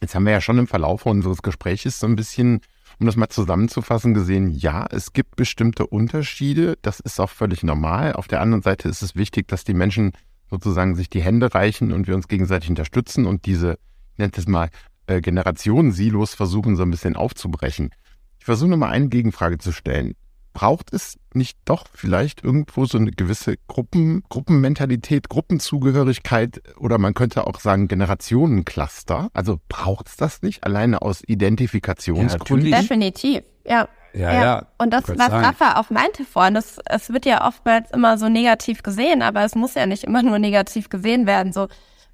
[0.00, 2.60] Jetzt haben wir ja schon im Verlauf unseres Gesprächs so ein bisschen,
[2.98, 8.14] um das mal zusammenzufassen, gesehen, ja, es gibt bestimmte Unterschiede, das ist auch völlig normal.
[8.14, 10.12] Auf der anderen Seite ist es wichtig, dass die Menschen
[10.50, 13.78] sozusagen sich die Hände reichen und wir uns gegenseitig unterstützen und diese,
[14.12, 14.70] ich nenne es mal,
[15.06, 17.90] äh, Generationen-Silos versuchen so ein bisschen aufzubrechen.
[18.38, 20.14] Ich versuche nochmal eine Gegenfrage zu stellen.
[20.58, 27.46] Braucht es nicht doch vielleicht irgendwo so eine gewisse Gruppen, Gruppenmentalität, Gruppenzugehörigkeit oder man könnte
[27.46, 29.28] auch sagen Generationencluster?
[29.34, 32.70] Also braucht es das nicht alleine aus Identifikationsgründen?
[32.70, 33.88] Ja, Definitiv, ja.
[34.14, 34.42] Ja, ja.
[34.42, 34.66] ja.
[34.78, 38.82] Und das, was Rafa auch meinte vorhin, das, es wird ja oftmals immer so negativ
[38.82, 41.52] gesehen, aber es muss ja nicht immer nur negativ gesehen werden.
[41.52, 41.68] So,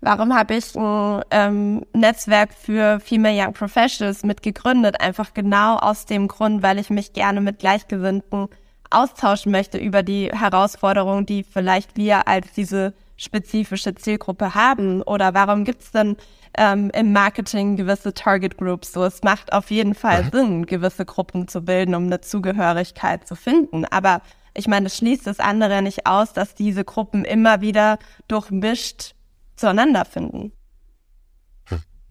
[0.04, 5.00] warum habe ich ein ähm, Netzwerk für Female Young Professionals mitgegründet?
[5.00, 8.48] Einfach genau aus dem Grund, weil ich mich gerne mit Gleichgesinnten
[8.90, 15.02] austauschen möchte über die Herausforderungen, die vielleicht wir als diese spezifische Zielgruppe haben?
[15.02, 16.16] Oder warum gibt es denn
[16.56, 18.92] ähm, im Marketing gewisse Target Groups?
[18.92, 20.30] So, es macht auf jeden Fall mhm.
[20.30, 23.84] Sinn, gewisse Gruppen zu bilden, um eine Zugehörigkeit zu finden.
[23.86, 24.20] Aber
[24.56, 29.13] ich meine, es schließt das andere nicht aus, dass diese Gruppen immer wieder durchmischt
[29.56, 30.52] zueinander finden.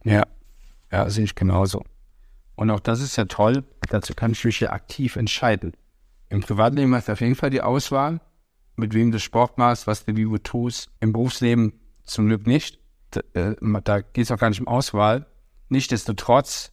[0.04, 0.24] Ja,
[0.92, 1.84] ja, sehe ich genauso.
[2.56, 5.74] Und auch das ist ja toll, dazu kann ich mich ja aktiv entscheiden.
[6.30, 8.20] Im Privatleben hast du auf jeden Fall die Auswahl,
[8.76, 10.90] mit wem du Sport machst, was du wie du tust.
[11.00, 12.80] Im Berufsleben zum Glück nicht.
[13.12, 15.26] Da, äh, da geht es auch gar nicht um Auswahl.
[15.70, 16.72] Nichtsdestotrotz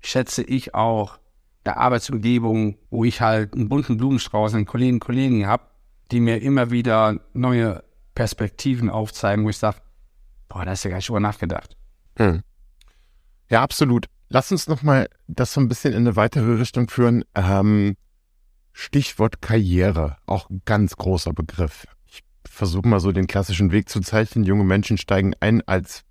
[0.00, 1.18] schätze ich auch
[1.64, 5.64] der Arbeitsumgebung, wo ich halt einen bunten Blumenstrauß an Kolleginnen und Kollegen habe,
[6.10, 7.82] die mir immer wieder neue
[8.14, 9.78] Perspektiven aufzeigen, wo ich sage,
[10.48, 11.76] boah, da hast du gar nicht drüber nachgedacht.
[12.16, 12.42] Hm.
[13.50, 14.06] Ja, absolut.
[14.28, 17.24] Lass uns nochmal das so ein bisschen in eine weitere Richtung führen.
[17.34, 17.96] Ähm,
[18.72, 21.86] Stichwort Karriere, auch ein ganz großer Begriff.
[22.06, 24.44] Ich versuche mal so den klassischen Weg zu zeichnen.
[24.44, 26.02] Junge Menschen steigen ein als,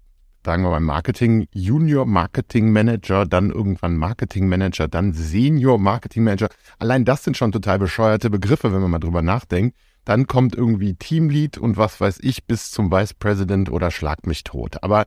[0.43, 6.50] sagen wir mal, Marketing, Junior Marketing Manager, dann irgendwann Marketing Manager, dann Senior Marketing Manager.
[6.80, 9.78] Allein das sind schon total bescheuerte Begriffe, wenn man mal drüber nachdenkt.
[10.08, 14.46] Dann kommt irgendwie Teamlead und was weiß ich bis zum Vice President oder schlag mich
[14.46, 14.82] tot.
[14.82, 15.06] Aber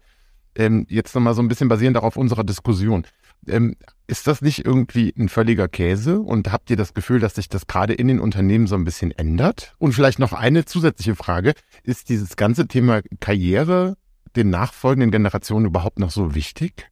[0.54, 3.06] ähm, jetzt nochmal so ein bisschen basierend auch auf unserer Diskussion.
[3.46, 3.76] Ähm,
[4.08, 6.20] ist das nicht irgendwie ein völliger Käse?
[6.20, 9.10] Und habt ihr das Gefühl, dass sich das gerade in den Unternehmen so ein bisschen
[9.12, 9.74] ändert?
[9.78, 11.54] Und vielleicht noch eine zusätzliche Frage.
[11.82, 13.96] Ist dieses ganze Thema Karriere
[14.36, 16.89] den nachfolgenden Generationen überhaupt noch so wichtig?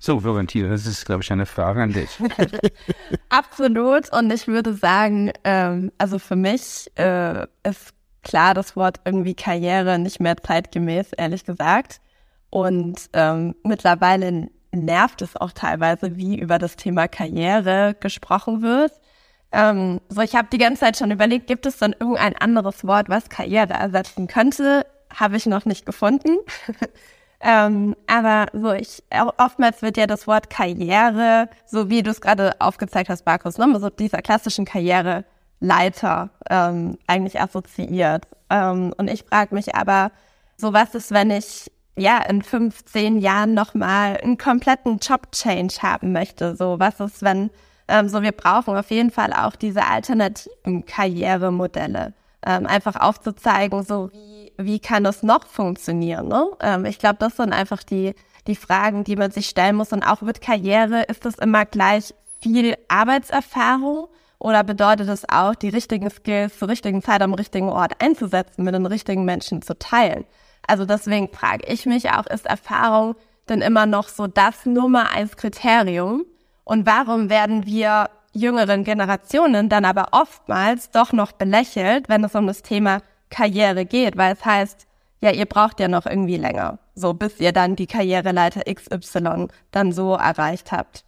[0.00, 2.10] So, Florentin, das ist, glaube ich, eine Frage an dich.
[3.30, 4.12] Absolut.
[4.12, 9.98] Und ich würde sagen, ähm, also für mich äh, ist klar das Wort irgendwie Karriere
[9.98, 12.00] nicht mehr zeitgemäß, ehrlich gesagt.
[12.50, 18.92] Und ähm, mittlerweile nervt es auch teilweise, wie über das Thema Karriere gesprochen wird.
[19.50, 23.08] Ähm, so, ich habe die ganze Zeit schon überlegt, gibt es dann irgendein anderes Wort,
[23.08, 24.86] was Karriere ersetzen könnte?
[25.12, 26.36] Habe ich noch nicht gefunden.
[27.40, 29.02] ähm, aber so, ich
[29.36, 33.78] oftmals wird ja das Wort Karriere, so wie du es gerade aufgezeigt hast, Markus, ne,
[33.80, 38.26] so dieser klassischen Karriereleiter ähm, eigentlich assoziiert.
[38.50, 40.10] Ähm, und ich frage mich aber,
[40.56, 46.12] so was ist, wenn ich ja, in fünf, zehn Jahren nochmal einen kompletten Job-Change haben
[46.12, 46.56] möchte.
[46.56, 47.50] So, was ist, wenn,
[47.88, 52.12] ähm, so, wir brauchen auf jeden Fall auch diese alternativen Karrieremodelle.
[52.46, 56.50] Ähm, einfach aufzuzeigen, so, wie, wie kann das noch funktionieren, ne?
[56.60, 58.14] Ähm, ich glaube, das sind einfach die,
[58.46, 59.92] die Fragen, die man sich stellen muss.
[59.92, 64.08] Und auch mit Karriere, ist das immer gleich viel Arbeitserfahrung?
[64.40, 68.74] Oder bedeutet es auch, die richtigen Skills zur richtigen Zeit am richtigen Ort einzusetzen, mit
[68.74, 70.24] den richtigen Menschen zu teilen?
[70.66, 73.14] Also deswegen frage ich mich auch, ist Erfahrung
[73.48, 76.24] denn immer noch so das Nummer eins Kriterium?
[76.64, 82.46] Und warum werden wir jüngeren Generationen dann aber oftmals doch noch belächelt, wenn es um
[82.46, 84.16] das Thema Karriere geht?
[84.16, 84.86] Weil es heißt,
[85.20, 89.92] ja, ihr braucht ja noch irgendwie länger, so bis ihr dann die Karriereleiter XY dann
[89.92, 91.04] so erreicht habt.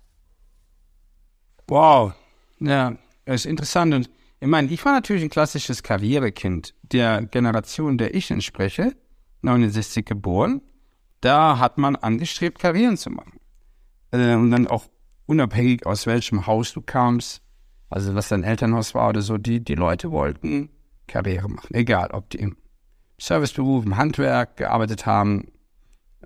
[1.69, 2.13] Wow,
[2.59, 3.95] ja, das ist interessant.
[3.95, 8.97] Und ich meine, ich war natürlich ein klassisches Karrierekind der Generation, der ich entspreche.
[9.43, 10.61] 69 geboren.
[11.21, 13.39] Da hat man angestrebt, Karrieren zu machen.
[14.11, 14.87] Äh, und dann auch
[15.27, 17.43] unabhängig aus welchem Haus du kamst,
[17.89, 20.71] also was dein Elternhaus war oder so, die, die Leute wollten
[21.11, 21.75] Karriere machen.
[21.75, 22.57] Egal, ob die im
[23.19, 25.53] Serviceberuf, im Handwerk gearbeitet haben,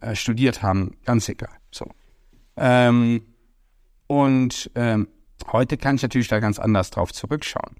[0.00, 1.56] äh, studiert haben, ganz egal.
[1.70, 1.86] So.
[2.56, 3.22] Ähm,
[4.06, 5.08] und ähm,
[5.50, 7.76] heute kann ich natürlich da ganz anders drauf zurückschauen.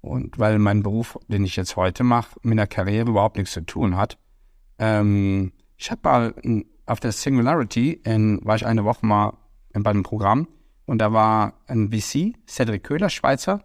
[0.00, 3.62] Und weil mein Beruf, den ich jetzt heute mache, mit der Karriere überhaupt nichts zu
[3.64, 4.18] tun hat,
[4.78, 6.34] ähm, ich habe mal
[6.86, 9.36] auf der Singularity, in, war ich eine Woche mal
[9.72, 10.46] bei einem Programm
[10.84, 13.64] und da war ein VC, Cedric Köhler, Schweizer,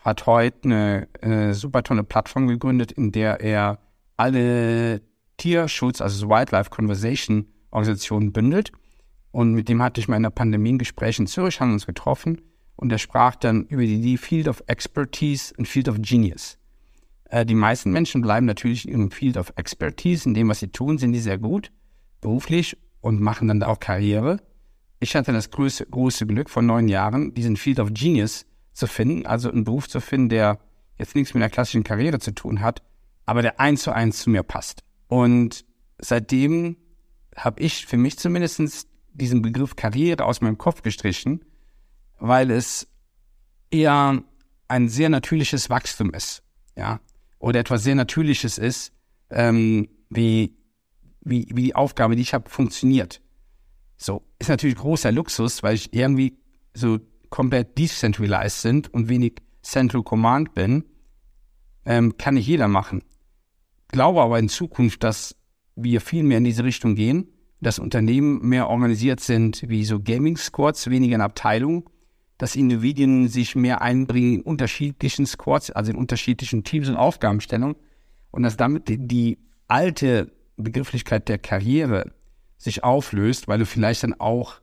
[0.00, 3.78] hat heute eine, eine super tolle Plattform gegründet, in der er
[4.16, 5.02] alle
[5.36, 8.72] Tierschutz, also Wildlife Conversation Organisationen bündelt.
[9.32, 11.86] Und mit dem hatte ich mal in der Pandemie ein Gespräch in Zürich, haben uns
[11.86, 12.40] getroffen
[12.76, 16.58] und er sprach dann über die Field of Expertise und Field of Genius.
[17.28, 20.98] Äh, die meisten Menschen bleiben natürlich im Field of Expertise, in dem, was sie tun,
[20.98, 21.70] sind die sehr gut,
[22.20, 24.40] beruflich und machen dann auch Karriere.
[24.98, 28.46] Ich hatte das größte, große Glück, vor neun Jahren diesen Field of Genius
[28.80, 30.58] zu finden, also einen Beruf zu finden, der
[30.98, 32.82] jetzt nichts mit einer klassischen Karriere zu tun hat,
[33.26, 34.82] aber der eins zu eins zu mir passt.
[35.06, 35.64] Und
[35.98, 36.76] seitdem
[37.36, 41.44] habe ich für mich zumindest diesen Begriff Karriere aus meinem Kopf gestrichen,
[42.18, 42.88] weil es
[43.70, 44.22] eher
[44.68, 46.42] ein sehr natürliches Wachstum ist,
[46.76, 47.00] ja,
[47.38, 48.92] oder etwas sehr Natürliches ist,
[49.30, 50.56] ähm, wie,
[51.20, 53.20] wie, wie die Aufgabe, die ich habe, funktioniert.
[53.96, 56.38] So, ist natürlich großer Luxus, weil ich irgendwie
[56.74, 56.98] so
[57.30, 60.84] komplett decentralized sind und wenig Central Command bin,
[61.84, 63.02] ähm, kann nicht jeder machen.
[63.88, 65.36] Glaube aber in Zukunft, dass
[65.76, 67.28] wir viel mehr in diese Richtung gehen,
[67.60, 71.84] dass Unternehmen mehr organisiert sind wie so Gaming Squads, weniger in Abteilungen,
[72.38, 77.76] dass Individuen sich mehr einbringen in unterschiedlichen Squads, also in unterschiedlichen Teams und Aufgabenstellungen
[78.30, 79.38] und dass damit die
[79.68, 82.12] alte Begrifflichkeit der Karriere
[82.56, 84.60] sich auflöst, weil du vielleicht dann auch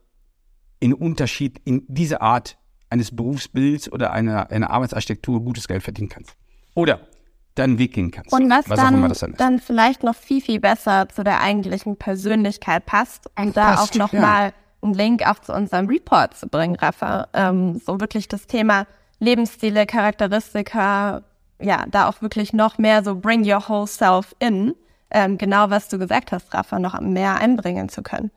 [0.79, 2.57] in Unterschied in diese Art
[2.89, 6.35] eines Berufsbilds oder einer, einer Arbeitsarchitektur gutes Geld verdienen kannst.
[6.73, 7.01] Oder
[7.55, 8.31] deinen Weg gehen kannst.
[8.31, 12.85] Und was, was dann, dann, dann, vielleicht noch viel, viel besser zu der eigentlichen Persönlichkeit
[12.85, 14.53] passt und da passt, auch nochmal ja.
[14.83, 17.27] einen Link auch zu unserem Report zu bringen, Rafa.
[17.33, 18.85] Ähm, so wirklich das Thema
[19.19, 21.23] Lebensstile, Charakteristika,
[21.59, 24.75] ja, da auch wirklich noch mehr so bring your whole self in,
[25.09, 28.31] ähm, genau was du gesagt hast, Rafa, noch mehr einbringen zu können.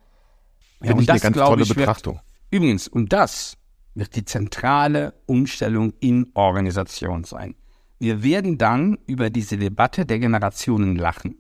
[0.82, 2.20] Ja, und das, eine ganz tolle ich, Betrachtung.
[2.50, 3.56] Übrigens, und das
[3.94, 7.54] wird die zentrale Umstellung in Organisation sein.
[7.98, 11.36] Wir werden dann über diese Debatte der Generationen lachen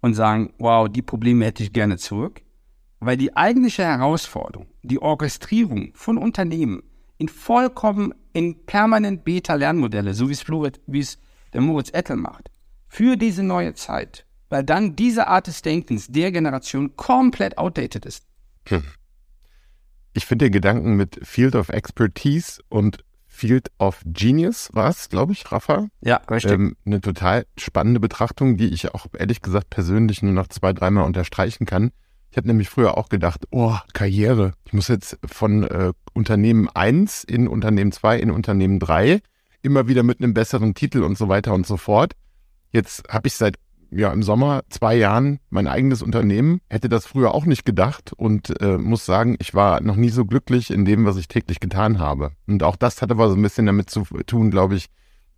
[0.00, 2.42] und sagen, wow, die Probleme hätte ich gerne zurück,
[3.00, 6.82] weil die eigentliche Herausforderung, die Orchestrierung von Unternehmen
[7.18, 11.18] in vollkommen in permanent Beta-Lernmodelle, so wie es, Fluid, wie es
[11.52, 12.50] der Moritz Ettel macht,
[12.88, 18.26] für diese neue Zeit, weil dann diese Art des Denkens der Generation komplett outdated ist.
[18.68, 18.82] Hm.
[20.14, 25.32] Ich finde den Gedanken mit Field of Expertise und Field of Genius war es, glaube
[25.32, 25.88] ich, Rafa.
[26.02, 26.52] Ja, richtig.
[26.52, 31.04] Ähm, eine total spannende Betrachtung, die ich auch ehrlich gesagt persönlich nur noch zwei, dreimal
[31.04, 31.92] unterstreichen kann.
[32.30, 34.52] Ich habe nämlich früher auch gedacht, oh, Karriere.
[34.64, 39.20] Ich muss jetzt von äh, Unternehmen 1 in Unternehmen 2 in Unternehmen 3
[39.62, 42.12] immer wieder mit einem besseren Titel und so weiter und so fort.
[42.70, 43.56] Jetzt habe ich seit
[43.94, 48.60] ja im Sommer zwei Jahren mein eigenes Unternehmen, hätte das früher auch nicht gedacht und
[48.60, 51.98] äh, muss sagen, ich war noch nie so glücklich in dem, was ich täglich getan
[51.98, 52.32] habe.
[52.46, 54.86] Und auch das hatte aber so ein bisschen damit zu tun, glaube ich,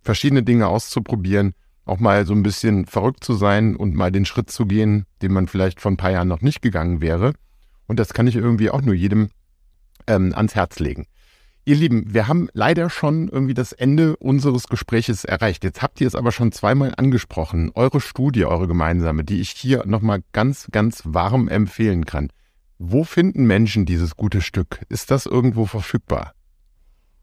[0.01, 1.53] verschiedene Dinge auszuprobieren,
[1.85, 5.33] auch mal so ein bisschen verrückt zu sein und mal den Schritt zu gehen, den
[5.33, 7.33] man vielleicht vor ein paar Jahren noch nicht gegangen wäre.
[7.87, 9.29] Und das kann ich irgendwie auch nur jedem
[10.07, 11.05] ähm, ans Herz legen.
[11.67, 15.63] Ihr Lieben, wir haben leider schon irgendwie das Ende unseres Gespräches erreicht.
[15.63, 17.71] Jetzt habt ihr es aber schon zweimal angesprochen.
[17.73, 22.29] Eure Studie, eure gemeinsame, die ich hier nochmal ganz, ganz warm empfehlen kann.
[22.77, 24.81] Wo finden Menschen dieses gute Stück?
[24.89, 26.33] Ist das irgendwo verfügbar?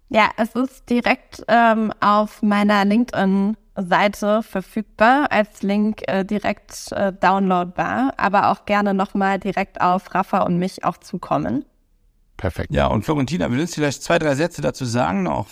[0.09, 8.14] Ja, es ist direkt ähm, auf meiner LinkedIn-Seite verfügbar, als Link äh, direkt äh, downloadbar,
[8.16, 11.64] aber auch gerne nochmal direkt auf Rafa und mich auch zukommen.
[12.42, 12.74] Perfekt.
[12.74, 15.46] Ja, und Florentina, willst du vielleicht zwei, drei Sätze dazu sagen noch?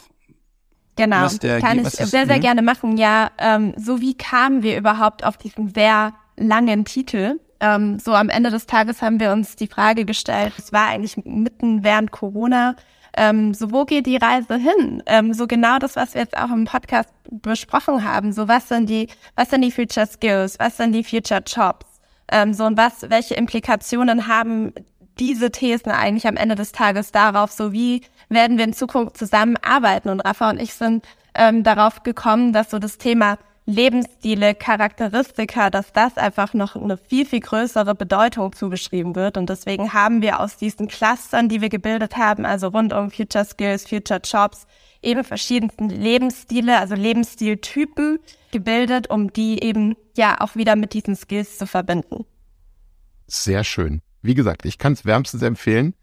[0.97, 2.41] Genau, der, kann ich sehr, sehr mhm.
[2.41, 2.97] gerne machen.
[2.97, 7.39] Ja, ähm, so wie kamen wir überhaupt auf diesen sehr langen Titel?
[7.61, 11.17] Ähm, so am Ende des Tages haben wir uns die Frage gestellt, es war eigentlich
[11.25, 12.75] mitten während Corona,
[13.17, 15.01] ähm, so wo geht die Reise hin?
[15.07, 18.33] Ähm, so genau das, was wir jetzt auch im Podcast besprochen haben.
[18.33, 20.59] So was sind die, was sind die Future Skills?
[20.59, 21.87] Was sind die Future Jobs?
[22.33, 24.73] Ähm, so und was, welche Implikationen haben
[25.21, 30.09] diese Thesen eigentlich am Ende des Tages darauf, so wie werden wir in Zukunft zusammenarbeiten.
[30.09, 31.05] Und Rafa und ich sind
[31.35, 37.25] ähm, darauf gekommen, dass so das Thema Lebensstile, Charakteristika, dass das einfach noch eine viel,
[37.25, 39.37] viel größere Bedeutung zugeschrieben wird.
[39.37, 43.45] Und deswegen haben wir aus diesen Clustern, die wir gebildet haben, also rund um Future
[43.45, 44.67] Skills, Future Jobs,
[45.03, 48.19] eben verschiedensten Lebensstile, also Lebensstiltypen
[48.51, 52.25] gebildet, um die eben ja auch wieder mit diesen Skills zu verbinden.
[53.27, 54.03] Sehr schön.
[54.23, 55.95] Wie gesagt, ich kann es wärmstens empfehlen.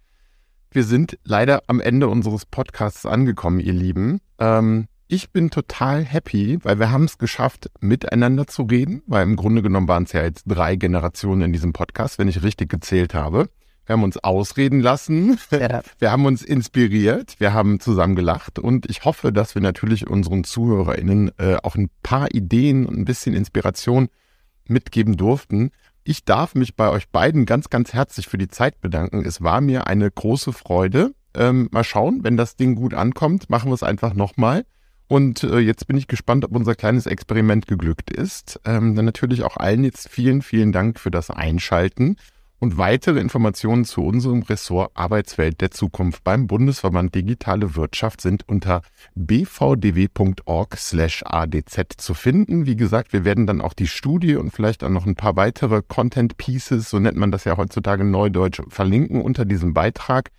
[0.71, 4.19] Wir sind leider am Ende unseres Podcasts angekommen, ihr Lieben.
[4.39, 9.36] Ähm, ich bin total happy, weil wir haben es geschafft, miteinander zu reden, weil im
[9.38, 13.13] Grunde genommen waren es ja jetzt drei Generationen in diesem Podcast, wenn ich richtig gezählt
[13.13, 13.49] habe.
[13.86, 15.82] Wir haben uns ausreden lassen, ja.
[15.99, 20.43] wir haben uns inspiriert, wir haben zusammen gelacht und ich hoffe, dass wir natürlich unseren
[20.43, 24.09] ZuhörerInnen äh, auch ein paar Ideen und ein bisschen Inspiration
[24.65, 25.72] mitgeben durften.
[26.10, 29.26] Ich darf mich bei euch beiden ganz, ganz herzlich für die Zeit bedanken.
[29.26, 31.14] Es war mir eine große Freude.
[31.36, 34.66] Ähm, mal schauen, wenn das Ding gut ankommt, machen wir es einfach nochmal.
[35.10, 38.58] Und äh, jetzt bin ich gespannt, ob unser kleines Experiment geglückt ist.
[38.64, 42.16] Ähm, dann natürlich auch allen jetzt vielen, vielen Dank für das Einschalten.
[42.60, 48.82] Und weitere Informationen zu unserem Ressort Arbeitswelt der Zukunft beim Bundesverband Digitale Wirtschaft sind unter
[49.14, 50.38] bvdw.org/adz
[51.97, 52.66] zu finden.
[52.66, 55.84] Wie gesagt, wir werden dann auch die Studie und vielleicht auch noch ein paar weitere
[55.88, 60.32] Content Pieces, so nennt man das ja heutzutage neudeutsch, verlinken unter diesem Beitrag.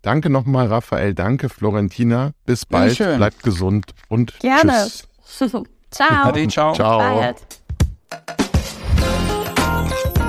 [0.00, 1.14] Danke nochmal, Raphael.
[1.14, 2.30] Danke, Florentina.
[2.46, 2.96] Bis bald.
[2.96, 4.72] Bleibt gesund und Gerne.
[4.72, 5.08] tschüss.
[5.90, 6.28] ciao.
[6.28, 6.72] Ade, ciao.
[6.74, 7.34] Ciao.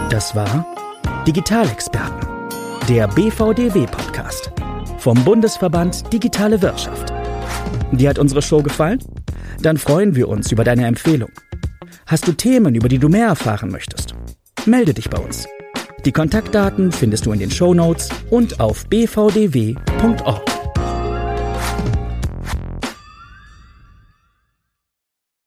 [0.10, 0.66] Das war
[1.28, 2.26] Digitalexperten,
[2.88, 4.50] der BVDW-Podcast
[4.98, 7.12] vom Bundesverband Digitale Wirtschaft.
[7.92, 9.04] Dir hat unsere Show gefallen?
[9.60, 11.32] Dann freuen wir uns über deine Empfehlung.
[12.06, 14.16] Hast du Themen, über die du mehr erfahren möchtest?
[14.66, 15.46] Melde dich bei uns.
[16.06, 20.57] Die Kontaktdaten findest du in den Shownotes und auf bvdw.org.